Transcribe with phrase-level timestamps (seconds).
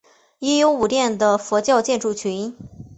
[0.39, 2.57] 已有五殿的佛教建筑群。